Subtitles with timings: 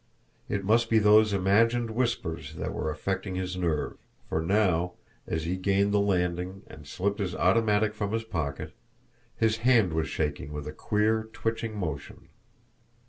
[0.49, 4.93] It must be those imagined whispers that were affecting his nerve for now,
[5.27, 8.73] as he gained the landing and slipped his automatic from his pocket,
[9.37, 12.29] his hand was shaking with a queer twitching motion.